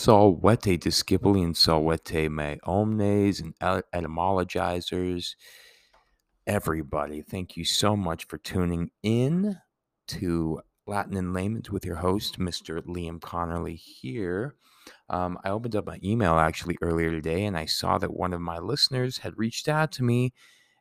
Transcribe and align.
Salvete 0.00 0.78
discipuli 0.78 1.44
and 1.44 1.54
salvete 1.54 2.30
me 2.30 2.58
omnes 2.64 3.38
and 3.38 3.54
etymologizers. 3.60 5.34
Everybody, 6.46 7.20
thank 7.20 7.54
you 7.54 7.66
so 7.66 7.94
much 7.94 8.24
for 8.24 8.38
tuning 8.38 8.92
in 9.02 9.58
to 10.08 10.62
Latin 10.86 11.18
in 11.18 11.34
Layman's 11.34 11.70
with 11.70 11.84
your 11.84 11.96
host, 11.96 12.38
Mr. 12.38 12.80
Liam 12.86 13.20
Connerly 13.20 13.76
here. 13.76 14.54
Um, 15.10 15.38
I 15.44 15.50
opened 15.50 15.76
up 15.76 15.84
my 15.84 16.00
email 16.02 16.38
actually 16.38 16.78
earlier 16.80 17.10
today 17.10 17.44
and 17.44 17.58
I 17.58 17.66
saw 17.66 17.98
that 17.98 18.14
one 18.14 18.32
of 18.32 18.40
my 18.40 18.56
listeners 18.58 19.18
had 19.18 19.36
reached 19.36 19.68
out 19.68 19.92
to 19.92 20.02
me. 20.02 20.32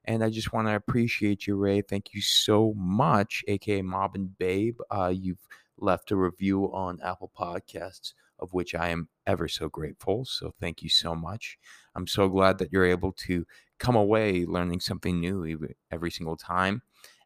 And 0.05 0.23
I 0.23 0.29
just 0.29 0.53
want 0.53 0.69
to 0.69 0.75
appreciate 0.75 1.45
you, 1.45 1.57
Ray. 1.57 1.81
Thank 1.81 2.13
you 2.13 2.21
so 2.21 2.73
much, 2.77 3.43
aka 3.49 3.81
Mob 3.81 4.15
and 4.15 4.37
Babe. 4.37 4.79
Uh, 4.89 5.11
you've 5.13 5.45
left 5.77 6.11
a 6.11 6.15
review 6.15 6.71
on 6.73 7.01
Apple 7.03 7.29
Podcasts 7.37 8.13
of 8.39 8.53
which 8.53 8.75
I 8.75 8.89
am 8.89 9.09
ever 9.27 9.47
so 9.47 9.69
grateful. 9.69 10.25
So 10.25 10.53
thank 10.59 10.81
you 10.81 10.89
so 10.89 11.15
much. 11.15 11.57
I'm 11.95 12.07
so 12.07 12.29
glad 12.29 12.57
that 12.59 12.71
you're 12.71 12.85
able 12.85 13.11
to 13.27 13.45
come 13.79 13.95
away 13.95 14.45
learning 14.45 14.81
something 14.81 15.19
new 15.19 15.67
every 15.91 16.11
single 16.11 16.35
time. 16.35 16.81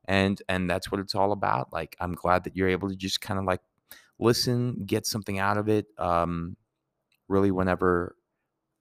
And 0.06 0.42
and 0.50 0.70
that's 0.70 0.92
what 0.92 1.00
it's 1.00 1.16
all 1.16 1.32
about. 1.32 1.72
Like 1.72 1.96
I'm 2.00 2.14
glad 2.14 2.44
that 2.44 2.56
you're 2.56 2.70
able 2.70 2.90
to 2.90 2.96
just 2.96 3.22
kind 3.22 3.40
of 3.40 3.46
like 3.46 3.62
listen, 4.20 4.84
get 4.86 5.06
something 5.06 5.40
out 5.40 5.58
of 5.58 5.70
it. 5.70 5.86
Um, 5.98 6.58
really, 7.28 7.52
whenever 7.52 8.16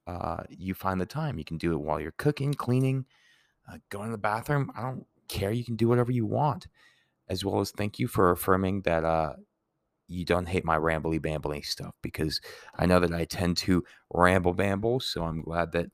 uh, 0.07 0.43
you 0.49 0.73
find 0.73 0.99
the 0.99 1.05
time, 1.05 1.37
you 1.37 1.45
can 1.45 1.57
do 1.57 1.73
it 1.73 1.81
while 1.81 1.99
you're 1.99 2.13
cooking, 2.17 2.53
cleaning, 2.53 3.05
uh, 3.71 3.77
going 3.89 4.07
to 4.07 4.11
the 4.11 4.17
bathroom. 4.17 4.71
I 4.75 4.81
don't 4.81 5.05
care. 5.27 5.51
You 5.51 5.63
can 5.65 5.75
do 5.75 5.87
whatever 5.87 6.11
you 6.11 6.25
want. 6.25 6.67
As 7.29 7.45
well 7.45 7.61
as 7.61 7.71
thank 7.71 7.99
you 7.99 8.07
for 8.07 8.31
affirming 8.31 8.81
that 8.81 9.05
uh, 9.05 9.33
you 10.13 10.25
don't 10.25 10.47
hate 10.47 10.63
my 10.63 10.77
rambly 10.77 11.19
bambly 11.19 11.65
stuff 11.65 11.95
because 12.01 12.39
I 12.75 12.85
know 12.85 12.99
that 12.99 13.13
I 13.13 13.25
tend 13.25 13.57
to 13.57 13.83
ramble 14.11 14.53
bamble. 14.53 14.99
So 14.99 15.23
I'm 15.23 15.41
glad 15.41 15.71
that 15.71 15.87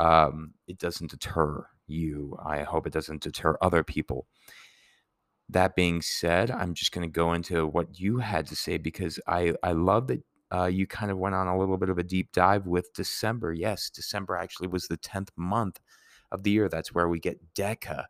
um, 0.00 0.54
it 0.66 0.78
doesn't 0.78 1.10
deter 1.10 1.66
you. 1.86 2.36
I 2.44 2.62
hope 2.62 2.86
it 2.86 2.92
doesn't 2.92 3.22
deter 3.22 3.56
other 3.62 3.84
people. 3.84 4.26
That 5.48 5.74
being 5.74 6.02
said, 6.02 6.50
I'm 6.50 6.74
just 6.74 6.92
going 6.92 7.08
to 7.08 7.12
go 7.12 7.32
into 7.32 7.66
what 7.66 7.98
you 7.98 8.18
had 8.18 8.46
to 8.48 8.56
say 8.56 8.78
because 8.78 9.18
I, 9.26 9.54
I 9.62 9.72
love 9.72 10.06
that 10.08 10.22
uh, 10.52 10.66
you 10.66 10.86
kind 10.86 11.10
of 11.10 11.18
went 11.18 11.34
on 11.34 11.46
a 11.46 11.58
little 11.58 11.76
bit 11.76 11.90
of 11.90 11.98
a 11.98 12.02
deep 12.02 12.32
dive 12.32 12.66
with 12.66 12.92
December. 12.94 13.52
Yes, 13.52 13.90
December 13.90 14.36
actually 14.36 14.68
was 14.68 14.88
the 14.88 14.98
10th 14.98 15.28
month 15.36 15.78
of 16.32 16.42
the 16.42 16.50
year. 16.50 16.68
That's 16.68 16.94
where 16.94 17.08
we 17.08 17.20
get 17.20 17.54
Deca. 17.54 18.04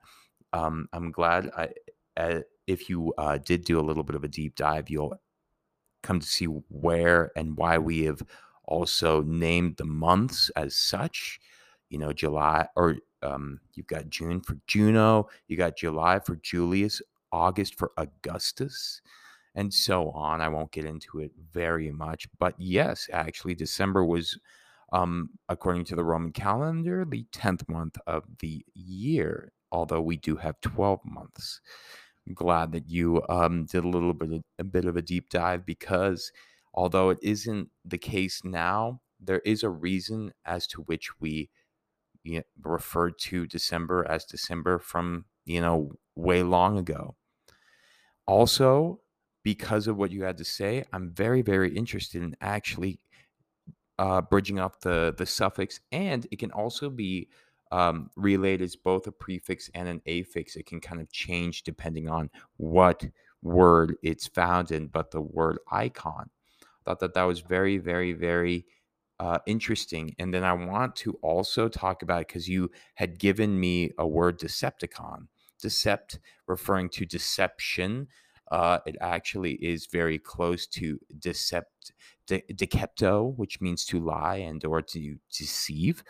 Um, 0.53 0.89
I'm 0.93 1.11
glad 1.11 1.51
I, 1.57 1.69
uh, 2.17 2.41
if 2.67 2.89
you 2.89 3.13
uh, 3.19 3.39
did 3.39 3.65
do 3.65 3.79
a 3.79 3.83
little 3.83 4.03
bit 4.03 4.17
of 4.17 4.25
a 4.25 4.29
deep 4.29 4.55
dive, 4.55 4.89
you'll 4.91 5.15
come 6.03 6.21
to 6.21 6.27
see 6.27 6.47
where 6.47 7.31
and 7.37 7.57
why 7.57 7.79
we 7.79 8.05
have 8.05 8.23
also 8.65 9.23
named 9.23 9.77
the 9.77 9.85
months 9.85 10.51
as 10.57 10.77
such. 10.77 11.41
You 11.89 11.99
know, 11.99 12.13
July 12.13 12.67
or 12.77 12.97
um, 13.23 13.61
you've 13.75 13.87
got 13.87 14.09
June 14.09 14.41
for 14.41 14.57
Juno, 14.67 15.29
you 15.49 15.57
got 15.57 15.77
July 15.77 16.21
for 16.21 16.37
Julius, 16.37 17.03
August 17.33 17.77
for 17.77 17.93
Augustus, 17.97 19.03
and 19.55 19.73
so 19.73 20.11
on. 20.11 20.41
I 20.41 20.49
won't 20.49 20.73
get 20.73 20.85
into 20.85 21.21
it 21.21 21.33
very 21.53 21.91
much, 21.91 22.29
but 22.39 22.55
yes, 22.59 23.09
actually, 23.13 23.55
December 23.55 24.05
was, 24.05 24.39
um, 24.93 25.31
according 25.49 25.85
to 25.87 25.97
the 25.97 26.05
Roman 26.05 26.33
calendar, 26.33 27.05
the 27.05 27.27
10th 27.33 27.69
month 27.69 27.99
of 28.07 28.25
the 28.39 28.65
year, 28.75 29.53
although 29.73 30.01
we 30.01 30.17
do 30.17 30.37
have 30.37 30.61
12 30.61 31.01
months 31.05 31.61
glad 32.35 32.73
that 32.73 32.89
you 32.89 33.23
um, 33.29 33.67
did 33.67 33.85
a 33.85 33.89
little 33.89 34.15
bit 34.15 34.33
of, 34.33 34.43
a 34.59 34.65
bit 34.65 34.85
of 34.85 34.97
a 34.97 35.03
deep 35.03 35.29
dive 35.31 35.65
because 35.67 36.33
although 36.75 37.11
it 37.11 37.19
isn't 37.23 37.69
the 37.85 37.99
case 37.99 38.43
now, 38.45 39.01
there 39.21 39.41
is 39.41 39.63
a 39.63 39.71
reason 39.71 40.33
as 40.45 40.67
to 40.69 40.83
which 40.83 41.21
we 41.21 41.51
you 42.23 42.39
know, 42.39 42.43
referred 42.63 43.19
to 43.19 43.47
December 43.47 44.07
as 44.09 44.25
December 44.25 44.79
from 44.79 45.25
you 45.45 45.61
know 45.61 45.93
way 46.17 46.43
long 46.43 46.79
ago. 46.79 47.17
Also, 48.27 49.01
because 49.43 49.87
of 49.87 49.97
what 49.97 50.11
you 50.13 50.23
had 50.25 50.37
to 50.39 50.45
say, 50.45 50.85
I'm 50.93 51.11
very 51.13 51.43
very 51.43 51.75
interested 51.75 52.23
in 52.23 52.37
actually 52.41 53.01
uh, 53.99 54.23
bridging 54.23 54.59
up 54.59 54.81
the 54.81 55.15
the 55.17 55.27
suffix, 55.27 55.81
and 55.93 56.27
it 56.31 56.39
can 56.39 56.51
also 56.51 56.91
be 56.91 57.29
um, 57.71 58.11
related 58.17 58.65
is 58.65 58.77
both 58.77 59.07
a 59.07 59.13
prefix 59.13 59.71
and 59.75 59.89
an 59.89 60.03
affix. 60.07 60.57
It 60.57 60.67
can 60.67 60.81
kind 60.81 61.01
of 61.01 61.11
change 61.13 61.63
depending 61.63 62.09
on 62.09 62.31
what 62.57 63.05
word 63.43 63.97
it's 64.03 64.27
found 64.27 64.71
in. 64.71 64.89
But 64.89 65.11
the 65.11 65.21
word 65.21 65.59
icon, 65.71 66.31
I 66.63 66.67
thought 66.85 67.01
that 67.01 67.15
that 67.15 67.23
was 67.25 67.41
very, 67.41 67.79
very, 67.79 68.13
very 68.13 68.67
uh, 69.21 69.39
interesting. 69.47 70.15
And 70.19 70.33
then 70.33 70.45
I 70.45 70.55
want 70.55 70.97
to 70.97 71.19
also 71.23 71.69
talk 71.69 72.03
about 72.03 72.27
because 72.27 72.49
you 72.49 72.71
had 72.95 73.19
given 73.19 73.61
me 73.61 73.93
a 73.99 74.07
word 74.07 74.41
Decepticon, 74.41 75.29
decept 75.63 76.19
referring 76.49 76.89
to 76.91 77.05
deception. 77.05 78.09
Uh, 78.51 78.79
it 78.87 78.97
actually 79.01 79.53
is 79.55 79.87
very 79.87 80.19
close 80.19 80.67
to 80.67 80.99
decept, 81.19 81.93
de- 82.27 82.43
decepto, 82.53 83.37
which 83.37 83.61
means 83.61 83.85
to 83.85 84.01
lie 84.01 84.37
and 84.37 84.65
or 84.65 84.83
to 84.83 85.17
deceive. 85.33 86.03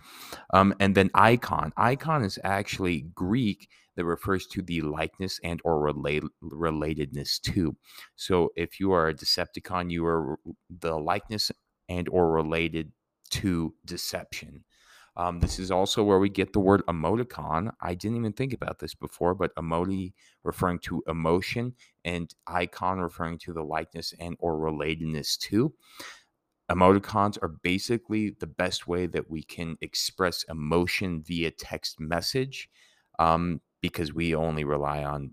Um, 0.55 0.75
and 0.81 0.95
then 0.95 1.11
icon. 1.15 1.73
Icon 1.77 2.25
is 2.25 2.39
actually 2.43 3.03
Greek 3.15 3.69
that 3.97 4.05
refers 4.05 4.47
to 4.47 4.63
the 4.63 4.81
likeness 4.81 5.39
and 5.45 5.61
or 5.65 5.81
relate, 5.81 6.23
relatedness 6.43 7.41
to. 7.43 7.77
So 8.17 8.51
if 8.57 8.81
you 8.81 8.93
are 8.93 9.09
a 9.09 9.15
Decepticon, 9.15 9.91
you 9.91 10.07
are 10.07 10.39
the 10.71 10.97
likeness 10.97 11.53
and 11.89 12.09
or 12.09 12.31
related 12.31 12.93
to 13.31 13.75
deception. 13.85 14.65
Um, 15.21 15.39
this 15.39 15.59
is 15.59 15.71
also 15.71 16.03
where 16.03 16.19
we 16.19 16.31
get 16.31 16.55
the 16.55 16.61
word 16.61 16.83
emoticon. 16.89 17.73
I 17.83 17.93
didn't 17.93 18.17
even 18.17 18.33
think 18.33 18.55
about 18.55 18.79
this 18.79 18.95
before, 18.95 19.35
but 19.35 19.55
emoti 19.55 20.15
referring 20.45 20.79
to 20.85 21.03
emotion 21.07 21.75
and 22.07 22.35
icon 22.47 23.01
referring 23.01 23.37
to 23.41 23.53
the 23.53 23.63
likeness 23.63 24.15
and 24.19 24.35
or 24.39 24.55
relatedness 24.57 25.37
to. 25.41 25.75
Emoticons 26.71 27.37
are 27.43 27.49
basically 27.63 28.31
the 28.41 28.47
best 28.47 28.89
way 28.89 29.07
that 29.09 29.31
we 29.31 29.43
can 29.43 29.77
express 29.83 30.43
emotion 30.45 31.23
via 31.23 31.51
text 31.51 32.01
message 32.01 32.71
um, 33.19 33.61
because 33.83 34.15
we 34.15 34.35
only 34.35 34.65
rely 34.65 35.05
on 35.05 35.31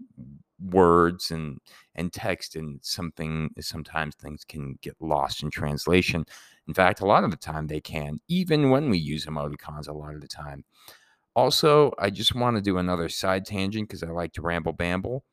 words 0.59 1.31
and 1.31 1.59
and 1.95 2.11
text 2.13 2.55
and 2.55 2.79
something 2.83 3.49
sometimes 3.59 4.15
things 4.15 4.43
can 4.43 4.77
get 4.81 4.95
lost 4.99 5.43
in 5.43 5.49
translation. 5.51 6.25
In 6.67 6.73
fact 6.73 7.01
a 7.01 7.05
lot 7.05 7.23
of 7.23 7.31
the 7.31 7.37
time 7.37 7.67
they 7.67 7.81
can 7.81 8.19
even 8.27 8.69
when 8.69 8.89
we 8.89 8.97
use 8.97 9.25
emoticons 9.25 9.87
a 9.87 9.93
lot 9.93 10.15
of 10.15 10.21
the 10.21 10.27
time. 10.27 10.63
Also 11.35 11.93
i 11.99 12.09
just 12.09 12.35
want 12.35 12.55
to 12.57 12.61
do 12.61 12.77
another 12.77 13.09
side 13.09 13.45
tangent 13.45 13.87
because 13.87 14.03
i 14.03 14.07
like 14.07 14.33
to 14.33 14.41
ramble 14.41 14.73
bamble. 14.73 15.23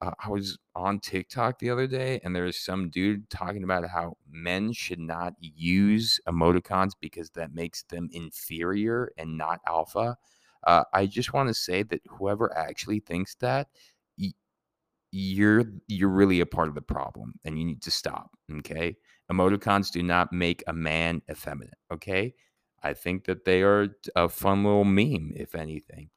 Uh, 0.00 0.12
i 0.24 0.28
was 0.28 0.58
on 0.74 0.98
tiktok 0.98 1.58
the 1.58 1.70
other 1.70 1.86
day 1.86 2.20
and 2.24 2.34
there 2.34 2.44
was 2.44 2.58
some 2.58 2.90
dude 2.90 3.28
talking 3.30 3.64
about 3.64 3.88
how 3.88 4.16
men 4.30 4.72
should 4.72 4.98
not 4.98 5.34
use 5.40 6.20
emoticons 6.28 6.92
because 7.00 7.30
that 7.30 7.54
makes 7.54 7.84
them 7.84 8.08
inferior 8.12 9.12
and 9.18 9.36
not 9.38 9.60
alpha. 9.66 10.16
Uh, 10.64 10.84
i 10.92 11.06
just 11.06 11.32
want 11.32 11.48
to 11.48 11.54
say 11.54 11.82
that 11.84 12.00
whoever 12.08 12.56
actually 12.56 13.00
thinks 13.00 13.34
that 13.36 13.68
you're 15.12 15.64
you're 15.88 16.08
really 16.08 16.40
a 16.40 16.46
part 16.46 16.68
of 16.68 16.74
the 16.74 16.82
problem 16.82 17.34
and 17.44 17.58
you 17.58 17.64
need 17.64 17.82
to 17.82 17.90
stop 17.90 18.30
okay? 18.58 18.96
Emoticons 19.30 19.90
do 19.92 20.02
not 20.02 20.32
make 20.32 20.64
a 20.66 20.72
man 20.72 21.22
effeminate 21.30 21.74
okay? 21.92 22.34
I 22.82 22.94
think 22.94 23.26
that 23.26 23.44
they 23.44 23.62
are 23.62 23.88
a 24.16 24.28
fun 24.28 24.64
little 24.64 24.84
meme 24.84 25.32
if 25.36 25.54
anything 25.54 26.10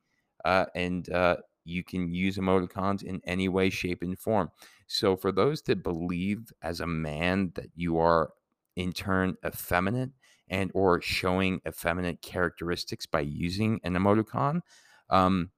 uh, 0.44 0.66
and 0.74 1.10
uh, 1.12 1.38
you 1.66 1.84
can 1.84 2.14
use 2.14 2.38
emoticons 2.38 3.04
in 3.04 3.22
any 3.26 3.50
way 3.50 3.70
shape 3.70 4.02
and 4.02 4.18
form. 4.18 4.50
So 4.88 5.16
for 5.16 5.32
those 5.32 5.62
that 5.64 5.84
believe 5.84 6.52
as 6.62 6.80
a 6.80 6.88
man 6.88 7.52
that 7.56 7.72
you 7.76 7.98
are 8.00 8.32
in 8.76 8.94
turn 8.94 9.36
effeminate 9.46 10.12
and 10.48 10.72
or 10.74 11.02
showing 11.02 11.62
effeminate 11.68 12.22
characteristics 12.22 13.06
by 13.06 13.22
using 13.22 13.80
an 13.84 13.94
emoticon 13.94 14.62
um, 15.10 15.50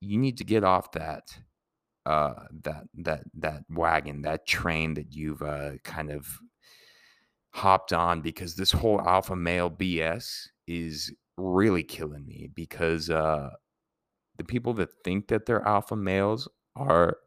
you 0.00 0.18
need 0.18 0.36
to 0.38 0.44
get 0.44 0.64
off 0.64 0.92
that 0.92 1.38
uh, 2.06 2.34
that 2.62 2.84
that 2.94 3.22
that 3.34 3.64
wagon, 3.70 4.22
that 4.22 4.46
train 4.46 4.94
that 4.94 5.12
you've 5.14 5.42
uh, 5.42 5.72
kind 5.84 6.10
of 6.10 6.26
hopped 7.50 7.92
on 7.92 8.20
because 8.20 8.56
this 8.56 8.72
whole 8.72 9.00
alpha 9.02 9.36
male 9.36 9.70
BS 9.70 10.48
is 10.66 11.12
really 11.36 11.82
killing 11.82 12.26
me 12.26 12.48
because 12.54 13.10
uh, 13.10 13.50
the 14.38 14.44
people 14.44 14.74
that 14.74 14.90
think 15.04 15.28
that 15.28 15.46
they're 15.46 15.66
alpha 15.66 15.96
males 15.96 16.48
are, 16.74 17.18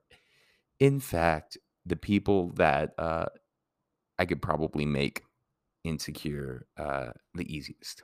in 0.79 0.99
fact, 0.99 1.57
the 1.85 1.95
people 1.95 2.51
that 2.53 2.93
uh, 2.97 3.25
I 4.17 4.25
could 4.25 4.41
probably 4.41 4.85
make 4.85 5.21
insecure 5.83 6.65
uh, 6.77 7.11
the 7.35 7.53
easiest. 7.53 8.03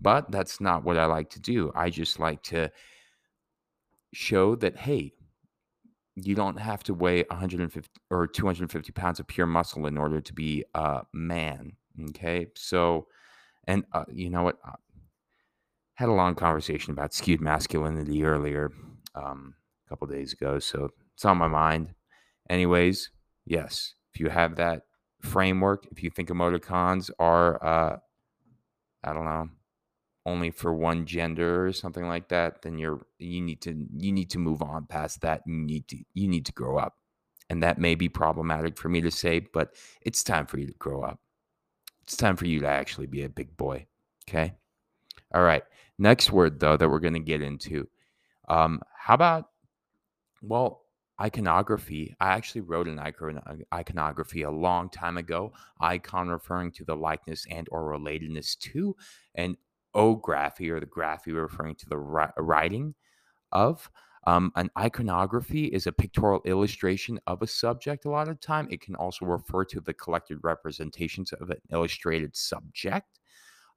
But 0.00 0.30
that's 0.30 0.60
not 0.60 0.84
what 0.84 0.98
I 0.98 1.06
like 1.06 1.30
to 1.30 1.40
do. 1.40 1.72
I 1.74 1.90
just 1.90 2.18
like 2.18 2.42
to 2.44 2.70
show 4.12 4.54
that, 4.56 4.76
hey, 4.76 5.12
you 6.14 6.34
don't 6.34 6.58
have 6.58 6.82
to 6.84 6.94
weigh 6.94 7.24
150 7.24 7.90
or 8.10 8.26
250 8.26 8.92
pounds 8.92 9.20
of 9.20 9.26
pure 9.26 9.46
muscle 9.46 9.86
in 9.86 9.96
order 9.96 10.20
to 10.20 10.32
be 10.32 10.64
a 10.74 11.02
man. 11.12 11.72
Okay, 12.10 12.46
so 12.54 13.06
and 13.66 13.84
uh, 13.92 14.04
you 14.10 14.30
know 14.30 14.42
what? 14.42 14.58
I 14.64 14.74
had 15.94 16.08
a 16.08 16.12
long 16.12 16.34
conversation 16.34 16.92
about 16.92 17.14
skewed 17.14 17.40
masculinity 17.40 18.24
earlier, 18.24 18.72
um, 19.14 19.54
a 19.86 19.88
couple 19.88 20.06
days 20.06 20.32
ago, 20.32 20.58
so 20.58 20.90
it's 21.14 21.24
on 21.24 21.38
my 21.38 21.48
mind. 21.48 21.94
Anyways, 22.48 23.10
yes, 23.44 23.94
if 24.12 24.20
you 24.20 24.28
have 24.28 24.56
that 24.56 24.82
framework, 25.20 25.86
if 25.92 26.02
you 26.02 26.10
think 26.10 26.28
emoticons 26.28 27.10
are, 27.18 27.64
uh, 27.64 27.96
I 29.04 29.12
don't 29.12 29.24
know, 29.24 29.48
only 30.24 30.50
for 30.50 30.72
one 30.72 31.04
gender 31.06 31.66
or 31.66 31.72
something 31.72 32.06
like 32.06 32.28
that, 32.28 32.62
then 32.62 32.78
you're 32.78 33.00
you 33.18 33.40
need 33.40 33.60
to 33.62 33.86
you 33.96 34.12
need 34.12 34.30
to 34.30 34.38
move 34.38 34.62
on 34.62 34.86
past 34.86 35.20
that. 35.22 35.42
You 35.46 35.54
need 35.54 35.88
to 35.88 35.98
you 36.14 36.28
need 36.28 36.46
to 36.46 36.52
grow 36.52 36.78
up. 36.78 36.96
And 37.50 37.62
that 37.62 37.78
may 37.78 37.94
be 37.94 38.08
problematic 38.08 38.78
for 38.78 38.88
me 38.88 39.00
to 39.02 39.10
say, 39.10 39.40
but 39.52 39.74
it's 40.00 40.22
time 40.22 40.46
for 40.46 40.58
you 40.58 40.66
to 40.66 40.72
grow 40.74 41.02
up. 41.02 41.20
It's 42.02 42.16
time 42.16 42.36
for 42.36 42.46
you 42.46 42.60
to 42.60 42.66
actually 42.66 43.06
be 43.06 43.24
a 43.24 43.28
big 43.28 43.56
boy. 43.56 43.86
Okay. 44.28 44.54
All 45.34 45.42
right. 45.42 45.62
Next 45.98 46.30
word, 46.32 46.60
though, 46.60 46.76
that 46.76 46.88
we're 46.88 46.98
going 46.98 47.12
to 47.14 47.20
get 47.20 47.42
into. 47.42 47.88
Um, 48.48 48.80
how 48.96 49.14
about, 49.14 49.50
well, 50.40 50.82
iconography? 51.20 52.14
I 52.20 52.30
actually 52.30 52.62
wrote 52.62 52.88
an 52.88 52.98
icon, 52.98 53.40
iconography 53.72 54.42
a 54.42 54.50
long 54.50 54.88
time 54.88 55.16
ago. 55.16 55.52
Icon 55.80 56.28
referring 56.28 56.72
to 56.72 56.84
the 56.84 56.96
likeness 56.96 57.46
and 57.50 57.68
or 57.70 57.92
relatedness 57.92 58.58
to, 58.58 58.96
and 59.34 59.56
ography 59.94 60.70
or 60.70 60.80
the 60.80 60.86
graphy 60.86 61.34
referring 61.34 61.74
to 61.76 61.88
the 61.88 61.98
writing 61.98 62.94
of. 63.52 63.90
Um, 64.24 64.52
an 64.54 64.70
iconography 64.78 65.66
is 65.66 65.86
a 65.86 65.92
pictorial 65.92 66.42
illustration 66.44 67.18
of 67.26 67.42
a 67.42 67.46
subject 67.46 68.04
a 68.04 68.10
lot 68.10 68.28
of 68.28 68.38
the 68.40 68.46
time. 68.46 68.68
It 68.70 68.80
can 68.80 68.94
also 68.94 69.26
refer 69.26 69.64
to 69.64 69.80
the 69.80 69.94
collected 69.94 70.38
representations 70.42 71.32
of 71.32 71.50
an 71.50 71.58
illustrated 71.72 72.36
subject. 72.36 73.18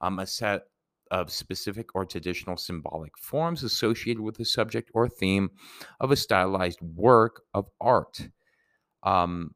Um, 0.01 0.19
a 0.19 0.27
set 0.27 0.63
of 1.11 1.31
specific 1.31 1.95
or 1.95 2.05
traditional 2.05 2.57
symbolic 2.57 3.17
forms 3.17 3.63
associated 3.63 4.21
with 4.21 4.35
the 4.37 4.45
subject 4.45 4.91
or 4.93 5.07
theme 5.07 5.49
of 5.99 6.11
a 6.11 6.15
stylized 6.15 6.81
work 6.81 7.41
of 7.53 7.67
art. 7.79 8.27
Um, 9.03 9.55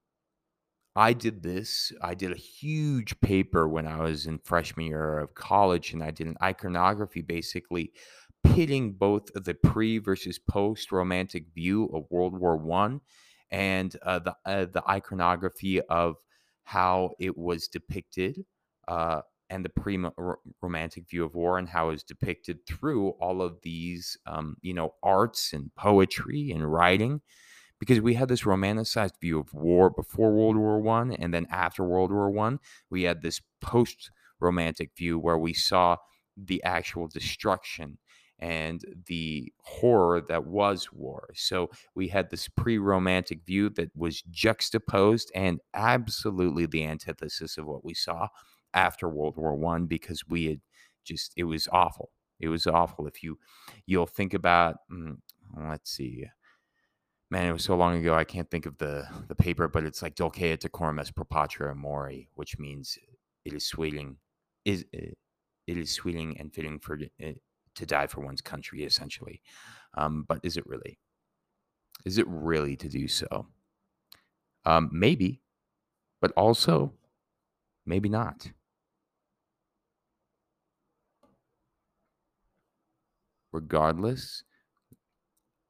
I 0.95 1.13
did 1.13 1.43
this. 1.43 1.91
I 2.01 2.13
did 2.13 2.31
a 2.31 2.37
huge 2.37 3.19
paper 3.21 3.67
when 3.67 3.87
I 3.87 4.01
was 4.01 4.25
in 4.25 4.39
freshman 4.39 4.87
year 4.87 5.19
of 5.19 5.35
college, 5.35 5.93
and 5.93 6.03
I 6.03 6.11
did 6.11 6.27
an 6.27 6.37
iconography 6.41 7.21
basically 7.21 7.91
pitting 8.43 8.93
both 8.93 9.31
the 9.33 9.53
pre 9.53 9.99
versus 9.99 10.39
post 10.39 10.91
romantic 10.91 11.45
view 11.53 11.85
of 11.93 12.05
World 12.09 12.37
War 12.37 12.57
One 12.57 13.01
and 13.51 13.95
uh, 14.03 14.19
the 14.19 14.35
uh, 14.45 14.65
the 14.65 14.83
iconography 14.89 15.81
of 15.81 16.15
how 16.63 17.11
it 17.19 17.37
was 17.37 17.67
depicted 17.67 18.45
uh, 18.87 19.21
and 19.49 19.63
the 19.63 19.69
pre 19.69 20.03
romantic 20.61 21.09
view 21.09 21.23
of 21.23 21.35
war 21.35 21.57
and 21.57 21.69
how 21.69 21.89
it 21.89 21.91
was 21.91 22.03
depicted 22.03 22.65
through 22.65 23.09
all 23.21 23.41
of 23.41 23.57
these 23.61 24.17
um, 24.25 24.55
you 24.61 24.73
know 24.73 24.93
arts 25.03 25.53
and 25.53 25.73
poetry 25.75 26.51
and 26.51 26.71
writing 26.71 27.21
because 27.79 28.01
we 28.01 28.13
had 28.13 28.29
this 28.29 28.43
romanticized 28.43 29.19
view 29.21 29.39
of 29.39 29.53
war 29.53 29.89
before 29.89 30.31
World 30.31 30.57
War 30.57 30.79
One 30.79 31.11
and 31.13 31.33
then 31.33 31.47
after 31.49 31.83
World 31.83 32.11
War 32.11 32.29
One 32.29 32.59
we 32.89 33.03
had 33.03 33.21
this 33.21 33.41
post 33.61 34.11
romantic 34.39 34.91
view 34.97 35.19
where 35.19 35.37
we 35.37 35.53
saw 35.53 35.97
the 36.37 36.63
actual 36.63 37.07
destruction 37.07 37.97
and 38.39 38.85
the 39.07 39.51
horror 39.61 40.21
that 40.21 40.45
was 40.45 40.89
war. 40.93 41.29
So 41.35 41.69
we 41.93 42.07
had 42.07 42.29
this 42.29 42.47
pre 42.47 42.77
romantic 42.77 43.45
view 43.45 43.69
that 43.71 43.95
was 43.95 44.21
juxtaposed 44.31 45.31
and 45.35 45.59
absolutely 45.73 46.65
the 46.65 46.85
antithesis 46.85 47.57
of 47.57 47.65
what 47.65 47.83
we 47.83 47.93
saw 47.93 48.29
after 48.73 49.09
World 49.09 49.35
War 49.35 49.55
One 49.55 49.85
because 49.85 50.23
we 50.27 50.45
had 50.45 50.61
just, 51.03 51.33
it 51.35 51.43
was 51.43 51.67
awful. 51.71 52.11
It 52.39 52.47
was 52.47 52.65
awful. 52.65 53.07
If 53.07 53.23
you, 53.23 53.37
you'll 53.85 54.05
think 54.05 54.33
about, 54.33 54.77
mm, 54.91 55.17
let's 55.57 55.91
see, 55.91 56.25
man, 57.29 57.45
it 57.45 57.53
was 57.53 57.63
so 57.63 57.75
long 57.75 57.97
ago. 57.97 58.15
I 58.15 58.23
can't 58.23 58.49
think 58.49 58.65
of 58.65 58.77
the 58.77 59.07
the 59.27 59.35
paper, 59.35 59.67
but 59.67 59.83
it's 59.83 60.01
like 60.01 60.15
Dulce 60.15 60.41
et 60.41 60.59
decorum 60.61 60.99
est 60.99 61.15
pro 61.15 61.25
patria 61.25 61.75
mori, 61.75 62.29
which 62.35 62.57
means 62.59 62.97
it 63.45 63.53
is 63.53 63.65
sweeting, 63.65 64.17
is 64.65 64.85
it 64.93 65.15
is 65.77 65.91
sweeting 65.91 66.37
and 66.39 66.53
fitting 66.53 66.79
for 66.79 66.99
eh, 67.19 67.33
to 67.75 67.85
die 67.85 68.07
for 68.07 68.21
one's 68.21 68.41
country, 68.41 68.83
essentially. 68.83 69.41
Um, 69.95 70.25
but 70.27 70.39
is 70.43 70.57
it 70.57 70.65
really? 70.67 70.99
Is 72.05 72.17
it 72.17 72.27
really 72.27 72.75
to 72.77 72.89
do 72.89 73.07
so? 73.07 73.47
Um, 74.65 74.89
maybe, 74.91 75.41
but 76.21 76.31
also 76.35 76.93
maybe 77.85 78.09
not. 78.09 78.51
Regardless, 83.51 84.43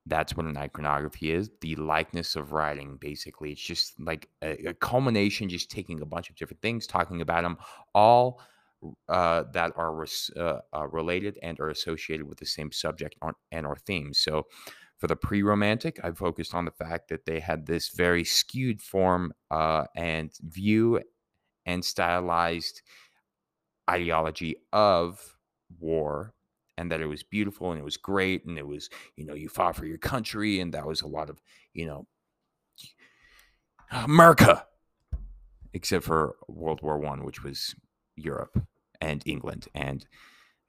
that's 0.09 0.35
what 0.35 0.45
an 0.45 0.57
iconography 0.57 1.31
is 1.31 1.50
the 1.61 1.75
likeness 1.75 2.35
of 2.35 2.51
writing 2.51 2.97
basically 3.00 3.51
it's 3.51 3.61
just 3.61 4.00
like 4.00 4.27
a, 4.41 4.69
a, 4.69 4.73
culmination 4.73 5.47
just 5.47 5.71
taking 5.71 6.01
a 6.01 6.06
bunch 6.06 6.29
of 6.29 6.35
different 6.35 6.61
things 6.61 6.85
talking 6.88 7.21
about 7.21 7.44
them 7.44 7.57
all 7.94 8.41
uh, 9.07 9.44
that 9.53 9.73
are 9.75 9.94
res- 9.94 10.31
uh, 10.38 10.59
uh, 10.73 10.88
related 10.88 11.38
and 11.44 11.59
are 11.59 11.69
associated 11.69 12.27
with 12.27 12.39
the 12.39 12.45
same 12.45 12.71
subject 12.71 13.15
and 13.51 13.65
or 13.65 13.75
theme. 13.75 14.13
So, 14.13 14.47
for 14.97 15.07
the 15.07 15.15
pre-romantic, 15.15 16.00
I 16.03 16.11
focused 16.11 16.53
on 16.53 16.65
the 16.65 16.71
fact 16.71 17.07
that 17.07 17.25
they 17.25 17.39
had 17.39 17.65
this 17.65 17.89
very 17.89 18.25
skewed 18.25 18.81
form 18.81 19.33
uh, 19.50 19.85
and 19.95 20.29
view 20.41 21.01
and 21.65 21.85
stylized 21.85 22.81
ideology 23.89 24.57
of 24.73 25.38
war 25.79 26.33
and 26.79 26.91
that 26.91 27.01
it 27.01 27.07
was 27.07 27.23
beautiful 27.23 27.71
and 27.71 27.79
it 27.79 27.83
was 27.83 27.97
great 27.97 28.45
and 28.45 28.57
it 28.57 28.65
was 28.65 28.89
you 29.15 29.25
know 29.25 29.33
you 29.33 29.49
fought 29.49 29.75
for 29.75 29.85
your 29.85 29.97
country 29.97 30.59
and 30.59 30.73
that 30.73 30.87
was 30.87 31.01
a 31.01 31.07
lot 31.07 31.29
of 31.29 31.41
you 31.73 31.85
know 31.85 32.07
america 33.91 34.65
except 35.73 36.05
for 36.05 36.35
world 36.47 36.81
war 36.81 36.97
one 36.97 37.23
which 37.23 37.43
was 37.43 37.75
Europe 38.15 38.61
and 39.01 39.23
England 39.25 39.67
and 39.73 40.05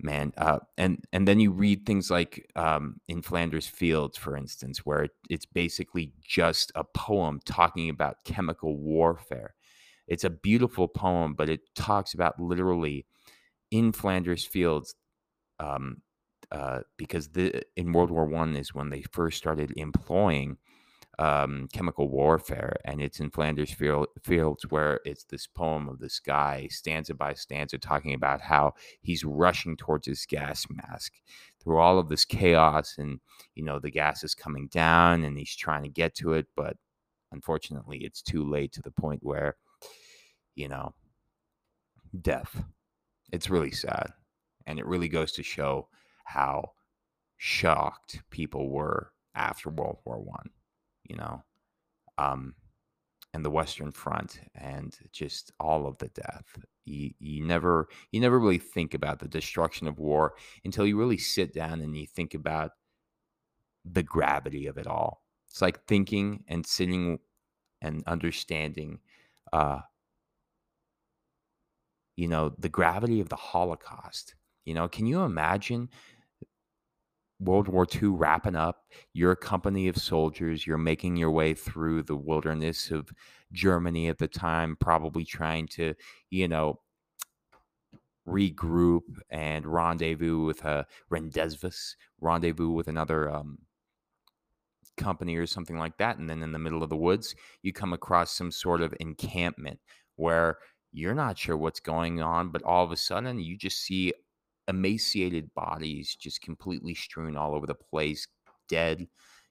man 0.02 0.32
uh, 0.38 0.58
and 0.78 1.04
and 1.12 1.28
then 1.28 1.40
you 1.40 1.50
read 1.50 1.84
things 1.84 2.10
like 2.10 2.50
um, 2.56 3.00
in 3.08 3.22
Flanders 3.22 3.66
Fields 3.66 4.16
for 4.16 4.36
instance 4.36 4.78
where 4.86 5.08
it's 5.28 5.46
basically 5.46 6.12
just 6.22 6.72
a 6.74 6.84
poem 6.84 7.40
talking 7.44 7.90
about 7.90 8.24
chemical 8.24 8.78
warfare. 8.78 9.54
It's 10.08 10.24
a 10.24 10.30
beautiful 10.30 10.88
poem 10.88 11.34
but 11.34 11.50
it 11.50 11.74
talks 11.74 12.14
about 12.14 12.40
literally 12.40 13.06
in 13.70 13.92
Flanders 13.92 14.44
Fields 14.44 14.94
um, 15.60 16.02
uh, 16.52 16.80
because 16.96 17.28
the 17.28 17.62
in 17.76 17.92
World 17.92 18.10
War 18.10 18.26
One 18.26 18.56
is 18.56 18.74
when 18.74 18.90
they 18.90 19.02
first 19.12 19.38
started 19.38 19.72
employing 19.76 20.58
um, 21.18 21.68
chemical 21.72 22.08
warfare, 22.08 22.76
and 22.84 23.00
it's 23.02 23.20
in 23.20 23.30
Flanders 23.30 23.72
field, 23.72 24.08
Fields 24.22 24.64
where 24.70 25.00
it's 25.04 25.24
this 25.24 25.46
poem 25.46 25.88
of 25.88 25.98
this 26.00 26.18
guy, 26.18 26.66
stanza 26.70 27.14
by 27.14 27.34
stanza, 27.34 27.78
talking 27.78 28.14
about 28.14 28.40
how 28.40 28.72
he's 29.02 29.24
rushing 29.24 29.76
towards 29.76 30.06
his 30.06 30.26
gas 30.26 30.66
mask 30.70 31.12
through 31.62 31.78
all 31.78 31.98
of 31.98 32.08
this 32.08 32.24
chaos, 32.24 32.96
and 32.98 33.20
you 33.54 33.64
know 33.64 33.78
the 33.78 33.90
gas 33.90 34.24
is 34.24 34.34
coming 34.34 34.68
down, 34.68 35.24
and 35.24 35.38
he's 35.38 35.54
trying 35.54 35.82
to 35.84 35.90
get 35.90 36.14
to 36.16 36.32
it, 36.34 36.46
but 36.56 36.76
unfortunately, 37.32 37.98
it's 37.98 38.22
too 38.22 38.48
late 38.48 38.72
to 38.72 38.82
the 38.82 38.90
point 38.90 39.20
where, 39.22 39.56
you 40.56 40.68
know, 40.68 40.94
death. 42.22 42.64
It's 43.32 43.50
really 43.50 43.70
sad, 43.70 44.12
and 44.70 44.78
it 44.78 44.86
really 44.86 45.08
goes 45.08 45.32
to 45.32 45.42
show 45.42 45.88
how 46.24 46.72
shocked 47.36 48.22
people 48.30 48.70
were 48.70 49.12
after 49.34 49.70
World 49.70 49.98
War 50.04 50.20
One 50.20 50.50
you 51.10 51.16
know, 51.16 51.42
um, 52.18 52.54
and 53.34 53.44
the 53.44 53.50
Western 53.50 53.90
Front, 53.90 54.40
and 54.54 54.96
just 55.12 55.52
all 55.58 55.86
of 55.86 55.98
the 55.98 56.08
death. 56.08 56.44
You, 56.84 57.10
you 57.18 57.44
never 57.44 57.88
you 58.12 58.20
never 58.20 58.38
really 58.38 58.58
think 58.58 58.94
about 58.94 59.18
the 59.18 59.28
destruction 59.28 59.88
of 59.88 59.98
war 59.98 60.34
until 60.64 60.86
you 60.86 60.96
really 60.96 61.18
sit 61.18 61.52
down 61.52 61.80
and 61.80 61.96
you 61.96 62.06
think 62.06 62.34
about 62.34 62.72
the 63.84 64.02
gravity 64.04 64.66
of 64.66 64.78
it 64.78 64.86
all. 64.86 65.22
It's 65.48 65.60
like 65.60 65.84
thinking 65.86 66.44
and 66.46 66.64
sitting 66.64 67.18
and 67.82 68.04
understanding, 68.06 69.00
uh, 69.52 69.80
you 72.16 72.28
know, 72.28 72.54
the 72.58 72.68
gravity 72.68 73.20
of 73.20 73.28
the 73.28 73.36
Holocaust. 73.36 74.34
You 74.64 74.74
know, 74.74 74.88
can 74.88 75.06
you 75.06 75.22
imagine 75.22 75.88
World 77.40 77.68
War 77.68 77.86
II 77.90 78.10
wrapping 78.10 78.54
up. 78.54 78.84
You're 79.14 79.32
a 79.32 79.36
company 79.36 79.88
of 79.88 79.96
soldiers. 79.96 80.66
You're 80.66 80.78
making 80.78 81.16
your 81.16 81.30
way 81.30 81.54
through 81.54 82.02
the 82.02 82.16
wilderness 82.16 82.90
of 82.90 83.08
Germany 83.52 84.08
at 84.08 84.18
the 84.18 84.28
time, 84.28 84.76
probably 84.78 85.24
trying 85.24 85.66
to, 85.68 85.94
you 86.28 86.46
know, 86.46 86.80
regroup 88.28 89.00
and 89.30 89.66
rendezvous 89.66 90.44
with 90.44 90.64
a 90.64 90.86
rendezvous, 91.08 91.70
rendezvous 92.20 92.70
with 92.70 92.88
another 92.88 93.30
um, 93.30 93.58
company 94.98 95.36
or 95.36 95.46
something 95.46 95.78
like 95.78 95.96
that. 95.96 96.18
And 96.18 96.28
then 96.28 96.42
in 96.42 96.52
the 96.52 96.58
middle 96.58 96.82
of 96.82 96.90
the 96.90 96.96
woods, 96.96 97.34
you 97.62 97.72
come 97.72 97.94
across 97.94 98.32
some 98.32 98.50
sort 98.50 98.82
of 98.82 98.94
encampment 99.00 99.80
where 100.16 100.58
you're 100.92 101.14
not 101.14 101.38
sure 101.38 101.56
what's 101.56 101.80
going 101.80 102.20
on, 102.20 102.50
but 102.50 102.62
all 102.62 102.84
of 102.84 102.92
a 102.92 102.96
sudden 102.96 103.40
you 103.40 103.56
just 103.56 103.78
see 103.78 104.12
emaciated 104.70 105.52
bodies 105.54 106.16
just 106.16 106.42
completely 106.42 106.94
strewn 106.94 107.36
all 107.36 107.54
over 107.54 107.66
the 107.66 107.74
place, 107.74 108.28
dead. 108.68 109.08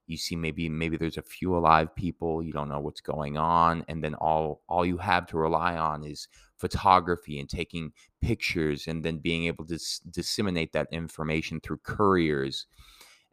You 0.07 0.17
see 0.17 0.35
maybe 0.35 0.69
maybe 0.69 0.97
there's 0.97 1.17
a 1.17 1.21
few 1.21 1.55
alive 1.55 1.95
people, 1.95 2.41
you 2.41 2.51
don't 2.51 2.69
know 2.69 2.79
what's 2.79 3.01
going 3.01 3.37
on, 3.37 3.85
and 3.87 4.03
then 4.03 4.15
all 4.15 4.63
all 4.67 4.85
you 4.85 4.97
have 4.97 5.27
to 5.27 5.37
rely 5.37 5.77
on 5.77 6.03
is 6.03 6.27
photography 6.57 7.39
and 7.39 7.47
taking 7.47 7.93
pictures 8.21 8.87
and 8.87 9.05
then 9.05 9.19
being 9.19 9.45
able 9.45 9.65
to 9.67 9.75
s- 9.75 10.01
disseminate 10.09 10.73
that 10.73 10.87
information 10.91 11.61
through 11.61 11.77
couriers 11.83 12.65